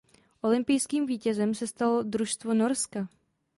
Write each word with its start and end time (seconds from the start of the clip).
Olympijským 0.41 1.05
vítězem 1.05 1.55
se 1.55 1.67
stalo 1.67 2.03
družstvo 2.03 2.53
Norska. 2.53 3.07